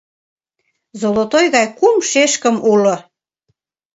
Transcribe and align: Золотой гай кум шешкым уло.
Золотой 1.01 1.45
гай 1.55 1.67
кум 1.77 1.95
шешкым 2.09 2.55
уло. 2.71 2.95